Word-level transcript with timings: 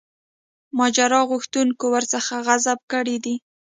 ماجرا 0.77 1.21
غوښتونکو 1.31 1.85
ورڅخه 1.93 2.35
غصب 2.47 2.79
کړی 2.91 3.17
دی. 3.23 3.35